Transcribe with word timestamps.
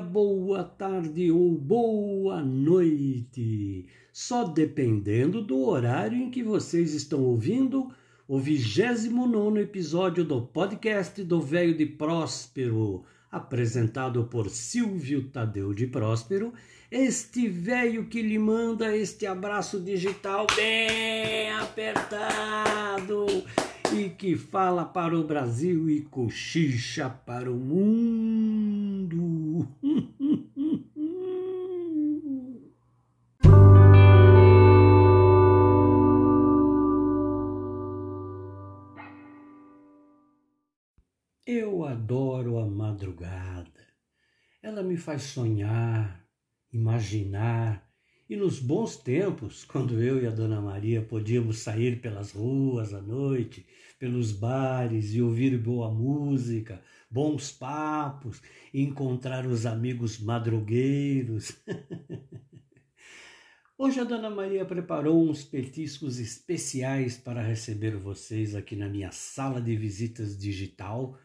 boa 0.00 0.64
tarde 0.64 1.30
ou 1.30 1.52
boa 1.52 2.42
noite, 2.42 3.86
só 4.12 4.44
dependendo 4.44 5.42
do 5.42 5.60
horário 5.68 6.16
em 6.16 6.30
que 6.30 6.42
vocês 6.42 6.94
estão 6.94 7.22
ouvindo 7.22 7.92
o 8.26 8.38
29 8.38 9.60
episódio 9.60 10.24
do 10.24 10.40
podcast 10.40 11.22
do 11.22 11.40
Velho 11.40 11.76
de 11.76 11.84
Próspero, 11.84 13.04
apresentado 13.30 14.24
por 14.24 14.48
Silvio 14.48 15.28
Tadeu 15.28 15.74
de 15.74 15.86
Próspero, 15.86 16.52
este 16.90 17.46
velho 17.46 18.06
que 18.06 18.22
lhe 18.22 18.38
manda 18.38 18.96
este 18.96 19.26
abraço 19.26 19.78
digital 19.78 20.46
bem 20.56 21.52
apertado 21.52 23.26
e 23.94 24.08
que 24.08 24.36
fala 24.36 24.84
para 24.84 25.16
o 25.16 25.24
Brasil 25.24 25.90
e 25.90 26.00
cochicha 26.00 27.10
para 27.10 27.50
o 27.50 27.56
mundo. 27.56 28.59
Eu 41.46 41.84
adoro 41.84 42.60
a 42.60 42.66
madrugada. 42.66 43.88
Ela 44.62 44.84
me 44.84 44.96
faz 44.96 45.22
sonhar, 45.22 46.24
imaginar. 46.72 47.89
E 48.30 48.36
nos 48.36 48.60
bons 48.60 48.96
tempos, 48.96 49.64
quando 49.66 50.00
eu 50.00 50.22
e 50.22 50.26
a 50.26 50.30
Dona 50.30 50.60
Maria 50.60 51.02
podíamos 51.02 51.58
sair 51.58 52.00
pelas 52.00 52.30
ruas 52.30 52.94
à 52.94 53.02
noite, 53.02 53.66
pelos 53.98 54.30
bares 54.30 55.12
e 55.12 55.20
ouvir 55.20 55.58
boa 55.58 55.90
música, 55.90 56.80
bons 57.10 57.50
papos, 57.50 58.40
encontrar 58.72 59.44
os 59.46 59.66
amigos 59.66 60.20
madrugueiros. 60.20 61.56
Hoje 63.76 63.98
a 63.98 64.04
Dona 64.04 64.30
Maria 64.30 64.64
preparou 64.64 65.28
uns 65.28 65.42
petiscos 65.42 66.20
especiais 66.20 67.18
para 67.18 67.42
receber 67.42 67.96
vocês 67.96 68.54
aqui 68.54 68.76
na 68.76 68.88
minha 68.88 69.10
sala 69.10 69.60
de 69.60 69.74
visitas 69.74 70.38
digital 70.38 71.18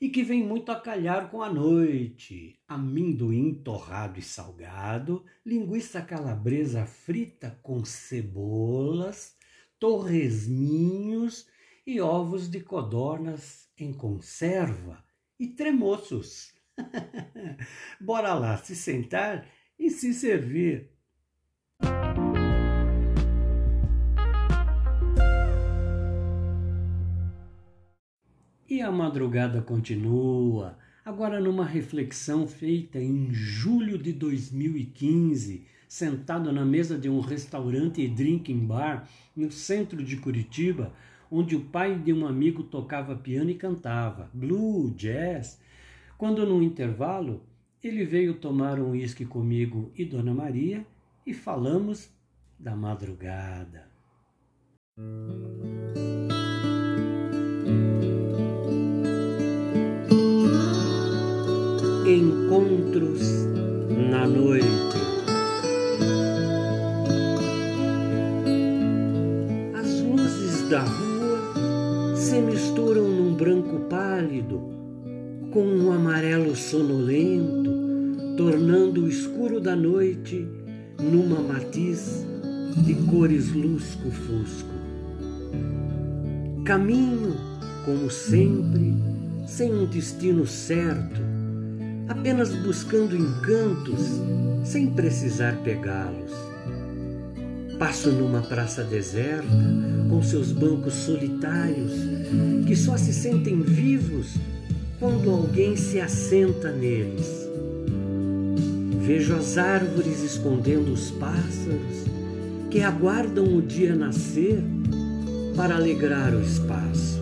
e 0.00 0.08
que 0.08 0.22
vem 0.22 0.42
muito 0.42 0.70
a 0.70 0.80
calhar 0.80 1.30
com 1.30 1.42
a 1.42 1.52
noite. 1.52 2.58
Amendoim 2.68 3.54
torrado 3.54 4.18
e 4.18 4.22
salgado, 4.22 5.24
linguiça 5.44 6.02
calabresa 6.02 6.86
frita 6.86 7.58
com 7.62 7.84
cebolas, 7.84 9.36
torresminhos 9.78 11.46
e 11.86 12.00
ovos 12.00 12.50
de 12.50 12.60
codornas 12.60 13.68
em 13.78 13.92
conserva 13.92 15.04
e 15.38 15.48
tremoços. 15.48 16.54
Bora 18.00 18.34
lá 18.34 18.56
se 18.58 18.74
sentar 18.74 19.48
e 19.78 19.90
se 19.90 20.12
servir. 20.12 20.95
E 28.68 28.82
a 28.82 28.90
madrugada 28.90 29.62
continua, 29.62 30.76
agora 31.04 31.38
numa 31.40 31.64
reflexão 31.64 32.48
feita 32.48 32.98
em 32.98 33.32
julho 33.32 33.96
de 33.96 34.12
2015, 34.12 35.64
sentado 35.86 36.52
na 36.52 36.64
mesa 36.64 36.98
de 36.98 37.08
um 37.08 37.20
restaurante 37.20 38.02
e 38.02 38.08
drinking 38.08 38.66
bar 38.66 39.08
no 39.36 39.52
centro 39.52 40.02
de 40.02 40.16
Curitiba, 40.16 40.92
onde 41.30 41.54
o 41.54 41.60
pai 41.60 41.96
de 41.96 42.12
um 42.12 42.26
amigo 42.26 42.64
tocava 42.64 43.14
piano 43.14 43.50
e 43.50 43.54
cantava 43.54 44.28
blue, 44.34 44.90
jazz. 44.96 45.60
Quando 46.18 46.44
no 46.44 46.60
intervalo 46.60 47.44
ele 47.80 48.04
veio 48.04 48.34
tomar 48.34 48.80
um 48.80 48.90
uísque 48.90 49.24
comigo 49.24 49.92
e 49.94 50.04
Dona 50.04 50.34
Maria 50.34 50.84
e 51.24 51.32
falamos 51.32 52.10
da 52.58 52.74
madrugada. 52.74 53.88
Encontros 62.46 63.22
na 64.08 64.24
noite. 64.24 64.96
As 69.74 70.00
luzes 70.02 70.68
da 70.70 70.82
rua 70.82 72.14
se 72.14 72.40
misturam 72.40 73.08
num 73.08 73.34
branco 73.34 73.80
pálido 73.90 74.60
com 75.50 75.66
um 75.66 75.90
amarelo 75.90 76.54
sonolento, 76.54 77.72
tornando 78.36 79.02
o 79.02 79.08
escuro 79.08 79.60
da 79.60 79.74
noite 79.74 80.46
numa 81.02 81.40
matiz 81.40 82.24
de 82.76 82.94
cores 83.10 83.52
lusco-fusco. 83.52 84.70
Caminho, 86.64 87.34
como 87.84 88.08
sempre, 88.08 88.94
sem 89.48 89.74
um 89.74 89.84
destino 89.86 90.46
certo 90.46 91.35
apenas 92.08 92.54
buscando 92.54 93.16
encantos 93.16 94.00
sem 94.64 94.88
precisar 94.90 95.56
pegá-los. 95.62 96.32
Passo 97.78 98.10
numa 98.10 98.40
praça 98.40 98.82
deserta 98.82 99.46
com 100.08 100.22
seus 100.22 100.50
bancos 100.50 100.94
solitários 100.94 101.92
que 102.66 102.74
só 102.74 102.96
se 102.96 103.12
sentem 103.12 103.60
vivos 103.60 104.34
quando 104.98 105.30
alguém 105.30 105.76
se 105.76 106.00
assenta 106.00 106.72
neles. 106.72 107.46
Vejo 109.02 109.34
as 109.36 109.58
árvores 109.58 110.22
escondendo 110.22 110.92
os 110.92 111.10
pássaros 111.12 112.06
que 112.70 112.80
aguardam 112.80 113.56
o 113.56 113.62
dia 113.62 113.94
nascer 113.94 114.62
para 115.54 115.76
alegrar 115.76 116.34
o 116.34 116.42
espaço. 116.42 117.20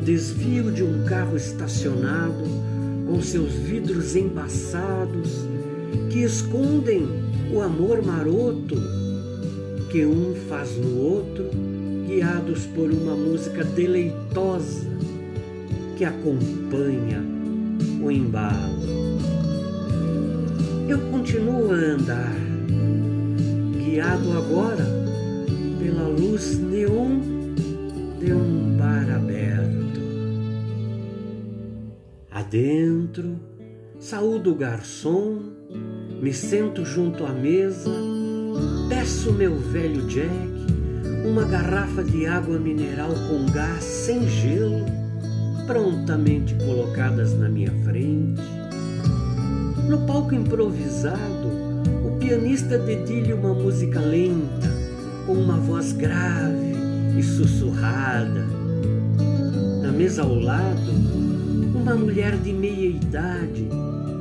Desvio 0.00 0.70
de 0.70 0.82
um 0.82 1.04
carro 1.04 1.36
estacionado 1.36 2.67
com 3.08 3.22
seus 3.22 3.54
vidros 3.54 4.14
embaçados 4.14 5.46
que 6.10 6.22
escondem 6.22 7.08
o 7.50 7.62
amor 7.62 8.04
maroto 8.04 8.76
que 9.90 10.04
um 10.04 10.34
faz 10.50 10.76
no 10.76 10.98
outro, 10.98 11.48
guiados 12.06 12.66
por 12.66 12.90
uma 12.90 13.16
música 13.16 13.64
deleitosa 13.64 14.86
que 15.96 16.04
acompanha 16.04 17.24
o 18.02 18.10
embalo. 18.10 18.78
Eu 20.86 20.98
continuo 21.10 21.72
a 21.72 21.74
andar, 21.74 22.34
guiado 23.78 24.32
agora 24.32 24.86
pela 25.78 26.08
luz 26.08 26.58
neon 26.58 27.20
de 28.20 28.32
um 28.34 28.76
bar 28.76 29.08
aberto. 29.10 29.57
Adentro, 32.48 33.38
saúdo 34.00 34.52
o 34.52 34.54
garçom, 34.54 35.38
me 36.18 36.32
sento 36.32 36.82
junto 36.82 37.26
à 37.26 37.28
mesa, 37.30 37.90
peço 38.88 39.34
meu 39.34 39.54
velho 39.58 40.06
Jack, 40.06 40.30
uma 41.26 41.44
garrafa 41.44 42.02
de 42.02 42.24
água 42.24 42.58
mineral 42.58 43.10
com 43.28 43.52
gás 43.52 43.84
sem 43.84 44.26
gelo, 44.26 44.86
prontamente 45.66 46.54
colocadas 46.54 47.38
na 47.38 47.50
minha 47.50 47.70
frente. 47.84 48.40
No 49.86 50.06
palco 50.06 50.34
improvisado, 50.34 51.50
o 52.02 52.16
pianista 52.18 52.78
dedilha 52.78 53.36
uma 53.36 53.52
música 53.52 54.00
lenta, 54.00 54.72
com 55.26 55.34
uma 55.34 55.58
voz 55.58 55.92
grave 55.92 56.72
e 57.14 57.22
sussurrada. 57.22 58.46
Na 59.82 59.92
mesa 59.92 60.22
ao 60.22 60.34
lado, 60.34 61.17
uma 61.88 61.96
mulher 61.96 62.36
de 62.36 62.52
meia 62.52 62.86
idade, 62.86 63.66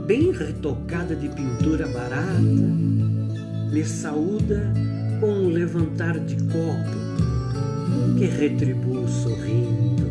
bem 0.06 0.32
retocada 0.32 1.14
de 1.14 1.28
pintura 1.28 1.86
barata, 1.86 2.40
me 2.40 3.84
saúda 3.84 4.72
com 5.20 5.28
um 5.28 5.50
levantar 5.50 6.18
de 6.18 6.38
copo 6.46 8.18
que 8.18 8.24
retribuo 8.24 9.06
sorrindo. 9.10 10.08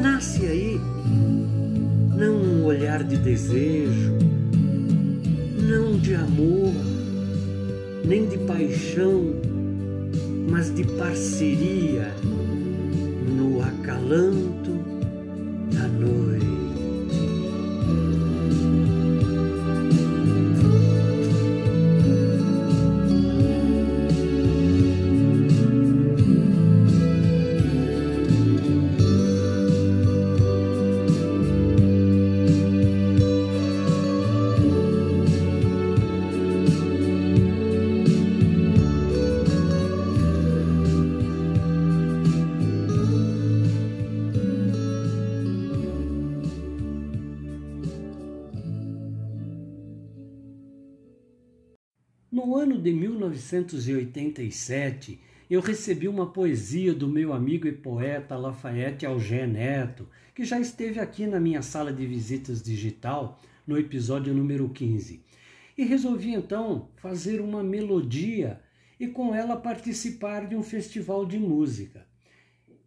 Nasce 0.00 0.46
aí 0.46 0.80
não 2.16 2.36
um 2.36 2.64
olhar 2.64 3.02
de 3.02 3.16
desejo, 3.16 4.14
não 5.68 5.98
de 5.98 6.14
amor, 6.14 6.72
nem 8.04 8.28
de 8.28 8.38
paixão, 8.38 9.34
mas 10.48 10.72
de 10.72 10.84
parceria 10.84 12.14
no 13.36 13.60
acalanto 13.60 14.65
noite. 15.88 16.35
No 52.46 52.54
ano 52.54 52.78
de 52.78 52.92
1987, 52.92 55.18
eu 55.50 55.60
recebi 55.60 56.06
uma 56.06 56.30
poesia 56.30 56.94
do 56.94 57.08
meu 57.08 57.32
amigo 57.32 57.66
e 57.66 57.72
poeta 57.72 58.36
Lafayette 58.36 59.04
Algé 59.04 59.48
Neto, 59.48 60.08
que 60.32 60.44
já 60.44 60.60
esteve 60.60 61.00
aqui 61.00 61.26
na 61.26 61.40
minha 61.40 61.60
sala 61.60 61.92
de 61.92 62.06
visitas 62.06 62.62
digital 62.62 63.40
no 63.66 63.76
episódio 63.76 64.32
número 64.32 64.68
15. 64.68 65.24
E 65.76 65.84
resolvi 65.84 66.34
então 66.34 66.88
fazer 66.94 67.40
uma 67.40 67.64
melodia 67.64 68.60
e 69.00 69.08
com 69.08 69.34
ela 69.34 69.56
participar 69.56 70.46
de 70.46 70.54
um 70.54 70.62
festival 70.62 71.26
de 71.26 71.40
música. 71.40 72.06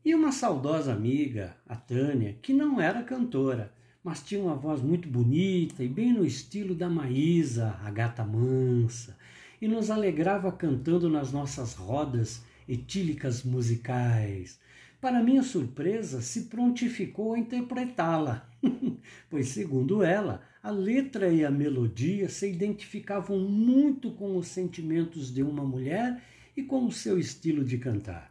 E 0.05 0.15
uma 0.15 0.31
saudosa 0.31 0.93
amiga, 0.93 1.57
a 1.67 1.75
Tânia, 1.75 2.37
que 2.41 2.53
não 2.53 2.79
era 2.79 3.03
cantora, 3.03 3.73
mas 4.01 4.23
tinha 4.23 4.41
uma 4.41 4.55
voz 4.55 4.81
muito 4.81 5.09
bonita 5.09 5.83
e 5.83 5.89
bem 5.89 6.13
no 6.13 6.25
estilo 6.25 6.73
da 6.73 6.89
Maísa, 6.89 7.77
a 7.83 7.91
gata 7.91 8.23
mansa, 8.23 9.17
e 9.61 9.67
nos 9.67 9.89
alegrava 9.89 10.51
cantando 10.51 11.09
nas 11.09 11.31
nossas 11.31 11.73
rodas 11.73 12.41
etílicas 12.67 13.43
musicais. 13.43 14.59
Para 15.01 15.23
minha 15.23 15.43
surpresa, 15.43 16.21
se 16.21 16.43
prontificou 16.45 17.33
a 17.33 17.39
interpretá-la, 17.39 18.49
pois, 19.29 19.49
segundo 19.49 20.03
ela, 20.03 20.41
a 20.61 20.69
letra 20.69 21.31
e 21.31 21.45
a 21.45 21.49
melodia 21.49 22.27
se 22.27 22.51
identificavam 22.51 23.39
muito 23.39 24.11
com 24.11 24.35
os 24.37 24.47
sentimentos 24.47 25.33
de 25.33 25.41
uma 25.41 25.63
mulher 25.63 26.21
e 26.55 26.63
com 26.63 26.85
o 26.85 26.91
seu 26.91 27.17
estilo 27.17 27.63
de 27.63 27.77
cantar. 27.77 28.29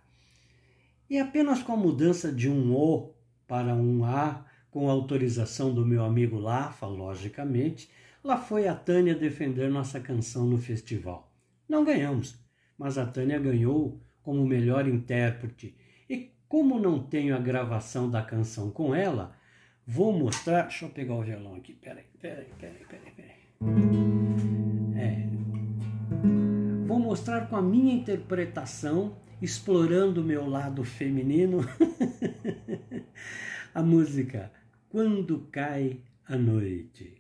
E 1.09 1.19
apenas 1.19 1.63
com 1.63 1.73
a 1.73 1.77
mudança 1.77 2.31
de 2.31 2.51
um 2.51 2.75
O 2.75 3.15
para 3.47 3.75
um 3.75 4.05
A, 4.05 4.45
com 4.71 4.91
autorização 4.91 5.73
do 5.73 5.87
meu 5.87 6.05
amigo 6.05 6.39
Lafa, 6.39 6.87
logicamente, 6.87 7.89
lá 8.23 8.37
foi 8.37 8.69
a 8.69 8.75
Tânia 8.75 9.15
defender 9.15 9.71
nossa 9.71 10.01
canção 10.01 10.47
no 10.47 10.59
festival. 10.59 11.33
Não 11.69 11.85
ganhamos, 11.85 12.39
mas 12.77 12.97
a 12.99 13.07
Tânia 13.07 13.39
ganhou 13.39 14.01
como 14.23 14.47
melhor 14.47 14.87
intérprete. 14.87 15.77
E 16.09 16.33
como 16.49 16.79
não 16.79 17.03
tenho 17.03 17.37
a 17.37 17.39
gravação 17.39 18.11
da 18.11 18.23
canção 18.23 18.71
com 18.71 18.95
ela, 18.95 19.37
vou 19.87 20.13
mostrar. 20.13 20.63
Deixa 20.63 20.85
eu 20.85 20.91
pegar 20.91 21.15
o 21.15 21.23
violão 21.23 21.57
aqui. 21.57 21.75
Peraí, 21.75 22.05
peraí, 22.21 22.47
peraí, 22.59 22.87
peraí, 22.89 23.13
peraí. 23.17 23.39
É. 24.97 25.29
Vou 26.87 26.99
mostrar 26.99 27.49
com 27.49 27.57
a 27.57 27.63
minha 27.63 27.95
interpretação 27.95 29.17
explorando 29.41 30.21
o 30.21 30.25
meu 30.25 30.49
lado 30.49 30.85
feminino, 30.85 31.61
a 33.73 33.83
música 33.83 34.51
Quando 34.89 35.47
Cai 35.53 36.01
a 36.27 36.37
Noite. 36.37 37.18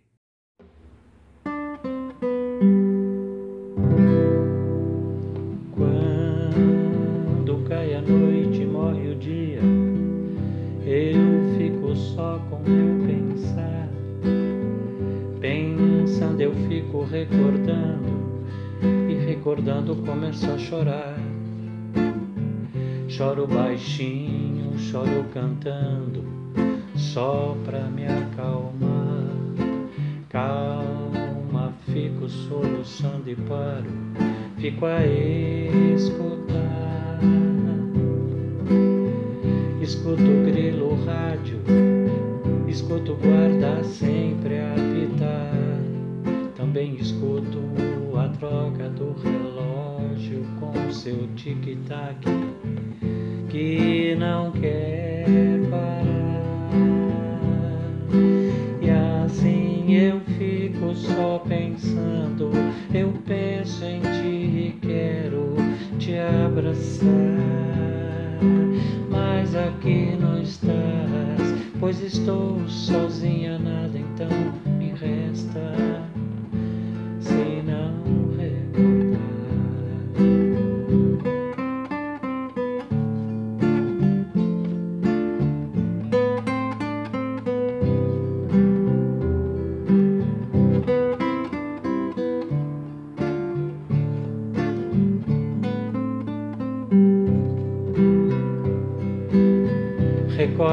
Começo 20.18 20.50
a 20.50 20.58
chorar. 20.58 21.16
Choro 23.08 23.46
baixinho, 23.46 24.76
choro 24.76 25.24
cantando, 25.32 26.24
só 26.96 27.56
pra 27.64 27.82
me 27.82 28.04
acalmar. 28.04 29.28
Calma, 30.28 31.72
fico 31.86 32.28
soluçando 32.28 33.30
e 33.30 33.36
paro, 33.36 33.90
fico 34.56 34.86
a 34.86 35.06
escutar. 35.94 37.20
Escuto 39.80 40.22
o 40.22 40.44
grilo 40.44 40.98
rádio, 41.04 41.60
escuto 42.66 43.12
o 43.12 43.16
guarda 43.16 43.84
sempre 43.84 44.58
apitar. 44.58 45.54
Também 46.56 46.96
escuto 46.96 47.58
a 48.18 48.28
troca 48.30 48.88
do 48.90 49.14
relógio 49.22 49.47
com 50.58 50.92
seu 50.92 51.28
tic-tac 51.36 52.24
que 53.48 54.14
não 54.18 54.50
quer 54.52 55.24
parar. 55.70 56.08
E 58.80 58.90
assim 59.24 59.94
eu 59.94 60.20
fico 60.20 60.94
só 60.94 61.38
pensando, 61.40 62.50
eu 62.92 63.12
penso 63.26 63.84
em 63.84 64.00
ti 64.00 64.26
e 64.26 64.78
quero 64.80 65.54
te 65.98 66.14
abraçar. 66.18 67.08
Mas 69.08 69.54
aqui 69.54 70.16
não 70.20 70.40
estás, 70.42 71.54
pois 71.80 72.00
estou 72.00 72.68
sozinha, 72.68 73.58
nada 73.58 73.98
então 73.98 74.28
me 74.78 74.90
resta. 74.92 76.17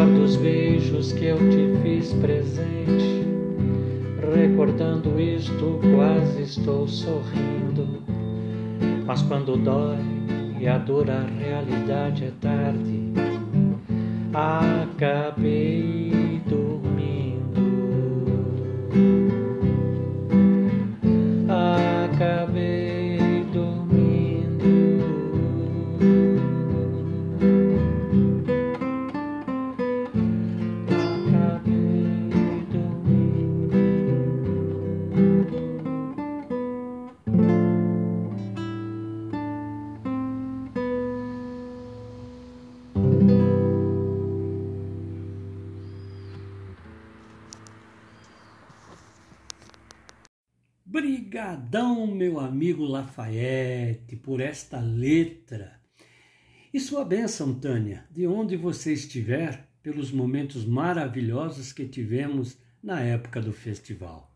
Recordo 0.05 0.23
os 0.23 0.35
beijos 0.35 1.11
que 1.13 1.25
eu 1.25 1.37
te 1.49 1.81
fiz 1.81 2.13
presente. 2.13 3.25
Recordando 4.35 5.19
isto, 5.19 5.79
quase 5.95 6.43
estou 6.43 6.87
sorrindo. 6.87 8.03
Mas 9.07 9.23
quando 9.23 9.57
dói 9.57 9.97
e 10.59 10.67
a 10.67 10.77
dura 10.77 11.25
realidade 11.39 12.25
é 12.25 12.31
tarde, 12.39 13.13
acabei 14.31 16.14
Brigadão, 51.35 52.07
meu 52.07 52.39
amigo 52.39 52.85
Lafayette, 52.85 54.15
por 54.15 54.39
esta 54.39 54.79
letra. 54.79 55.73
E 56.73 56.79
sua 56.79 57.03
bênção, 57.03 57.53
Tânia, 57.53 58.05
de 58.09 58.25
onde 58.25 58.55
você 58.55 58.93
estiver, 58.93 59.67
pelos 59.83 60.13
momentos 60.13 60.63
maravilhosos 60.63 61.73
que 61.73 61.85
tivemos 61.85 62.57
na 62.81 63.01
época 63.01 63.41
do 63.41 63.51
festival. 63.51 64.31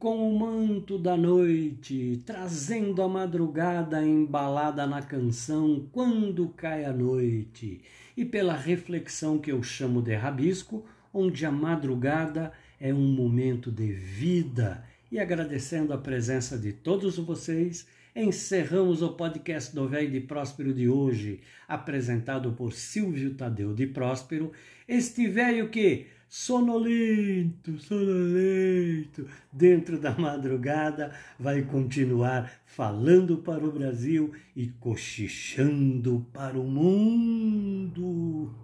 Com 0.00 0.30
o 0.30 0.38
manto 0.38 0.96
da 0.96 1.14
noite, 1.14 2.22
trazendo 2.24 3.02
a 3.02 3.08
madrugada 3.08 4.02
embalada 4.02 4.86
na 4.86 5.02
canção 5.02 5.86
Quando 5.92 6.48
Cai 6.48 6.86
a 6.86 6.92
Noite, 6.92 7.82
e 8.16 8.24
pela 8.24 8.56
reflexão 8.56 9.36
que 9.36 9.52
eu 9.52 9.62
chamo 9.62 10.00
de 10.00 10.14
rabisco, 10.14 10.86
onde 11.12 11.44
a 11.44 11.52
madrugada 11.52 12.50
é 12.80 12.94
um 12.94 13.12
momento 13.12 13.70
de 13.70 13.92
vida. 13.92 14.82
E 15.12 15.18
agradecendo 15.18 15.92
a 15.92 15.98
presença 15.98 16.56
de 16.56 16.72
todos 16.72 17.18
vocês, 17.18 17.86
encerramos 18.16 19.02
o 19.02 19.10
podcast 19.10 19.74
do 19.74 19.86
Velho 19.86 20.10
de 20.10 20.20
Próspero 20.20 20.72
de 20.72 20.88
hoje, 20.88 21.42
apresentado 21.68 22.52
por 22.52 22.72
Silvio 22.72 23.34
Tadeu 23.34 23.74
de 23.74 23.86
Próspero, 23.86 24.50
este 24.88 25.28
velho 25.28 25.68
que, 25.68 26.06
sonolento, 26.30 27.76
sonolento, 27.80 29.26
dentro 29.52 29.98
da 29.98 30.12
madrugada, 30.12 31.12
vai 31.36 31.62
continuar 31.62 32.48
falando 32.64 33.38
para 33.38 33.66
o 33.66 33.72
Brasil 33.72 34.32
e 34.54 34.68
cochichando 34.68 36.24
para 36.32 36.56
o 36.56 36.62
mundo. 36.62 38.54